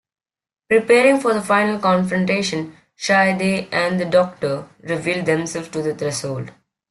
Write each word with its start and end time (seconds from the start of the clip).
Preparing 0.67 1.19
for 1.19 1.31
the 1.31 1.43
final 1.43 1.77
confrontation, 1.77 2.75
Shayde 2.97 3.67
and 3.71 3.99
the 3.99 4.05
Doctor 4.05 4.67
revealed 4.79 5.27
themselves 5.27 5.69
to 5.69 5.83
the 5.83 5.93
Threshold. 5.93 6.49